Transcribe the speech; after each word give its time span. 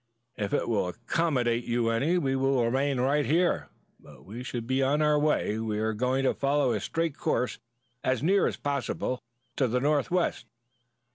If 0.35 0.51
it 0.51 0.67
will 0.67 0.87
accommodate 0.87 1.63
you 1.65 1.91
any 1.91 2.17
we 2.17 2.35
will 2.35 2.65
remain 2.65 2.99
right 2.99 3.23
here. 3.23 3.69
But 3.99 4.25
we 4.25 4.41
should 4.41 4.65
be 4.65 4.81
on 4.81 4.99
our 4.99 5.19
way. 5.19 5.59
We 5.59 5.77
are 5.77 5.93
going 5.93 6.23
to 6.23 6.33
follow 6.33 6.71
a 6.73 6.79
straight 6.79 7.15
course 7.15 7.59
as 8.03 8.23
near 8.23 8.47
as 8.47 8.57
possible 8.57 9.21
to 9.57 9.67
the 9.67 9.79
northwest. 9.79 10.47